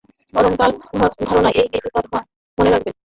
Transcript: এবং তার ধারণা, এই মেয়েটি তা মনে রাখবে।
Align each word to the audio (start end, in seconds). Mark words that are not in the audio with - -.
এবং 0.33 0.51
তার 0.59 0.71
ধারণা, 1.21 1.49
এই 1.51 1.67
মেয়েটি 1.71 1.89
তা 1.95 2.19
মনে 2.57 2.69
রাখবে। 2.71 2.91